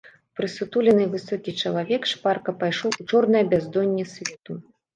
Прысутулены 0.37 1.03
і 1.05 1.09
высокі 1.15 1.53
чалавек 1.65 2.09
шпарка 2.13 2.57
пайшоў 2.65 2.91
у 3.07 3.09
чорнае 3.15 3.45
бяздонне 3.55 4.11
свету. 4.17 4.61